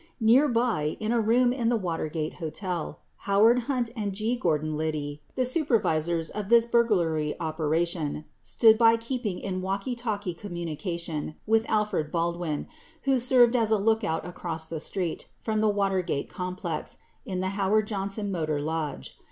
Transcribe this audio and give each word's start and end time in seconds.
2 0.17 0.25
Nearby, 0.25 0.97
in 0.99 1.11
a 1.11 1.21
room 1.21 1.53
in 1.53 1.69
the 1.69 1.75
Watergate 1.77 2.33
Hotel, 2.41 3.01
Howard 3.29 3.59
Hunt 3.69 3.91
and 3.95 4.13
G. 4.13 4.35
Gordon 4.35 4.75
Liddy, 4.75 5.21
the 5.35 5.45
supervisors 5.45 6.31
of 6.31 6.49
this 6.49 6.65
burglary 6.65 7.35
operation, 7.39 8.25
stood 8.41 8.79
by 8.79 8.97
keeping 8.97 9.37
in 9.37 9.61
walkie 9.61 9.93
talkie 9.93 10.33
communication 10.33 11.35
with 11.45 11.69
Alfred 11.69 12.11
Baldwin 12.11 12.67
who 13.03 13.19
served 13.19 13.55
as 13.55 13.69
a 13.69 13.77
lookout 13.77 14.25
across 14.25 14.67
the 14.67 14.79
street 14.79 15.27
from 15.39 15.61
the 15.61 15.69
Watergate 15.69 16.31
complex 16.31 16.97
in 17.23 17.39
the 17.41 17.49
Howard 17.49 17.85
Johnson 17.85 18.31
Motor 18.31 18.59
Lodge. 18.59 19.19